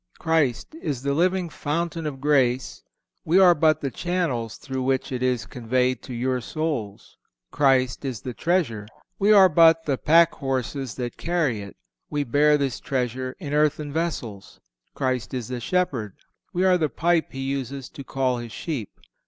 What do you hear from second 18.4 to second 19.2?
sheep.